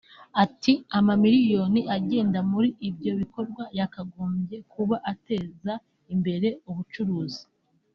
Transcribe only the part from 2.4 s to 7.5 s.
muri ibyo bikorwa yakagombye kuba ateza imbere ubucukuzi